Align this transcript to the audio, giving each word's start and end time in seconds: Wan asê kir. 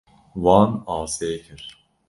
Wan 0.43 0.69
asê 0.97 1.31
kir. 1.45 1.61